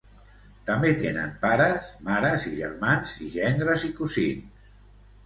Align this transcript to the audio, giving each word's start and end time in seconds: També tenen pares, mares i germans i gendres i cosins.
També 0.69 0.93
tenen 1.01 1.35
pares, 1.43 1.91
mares 2.07 2.47
i 2.53 2.53
germans 2.61 3.13
i 3.27 3.29
gendres 3.37 3.85
i 3.89 3.91
cosins. 4.01 4.73